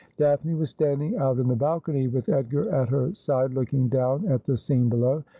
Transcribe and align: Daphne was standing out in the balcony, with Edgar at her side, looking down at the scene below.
Daphne 0.17 0.55
was 0.55 0.71
standing 0.71 1.15
out 1.17 1.37
in 1.37 1.47
the 1.47 1.55
balcony, 1.55 2.07
with 2.07 2.27
Edgar 2.27 2.71
at 2.71 2.89
her 2.89 3.13
side, 3.13 3.53
looking 3.53 3.87
down 3.87 4.27
at 4.27 4.43
the 4.45 4.57
scene 4.57 4.89
below. 4.89 5.23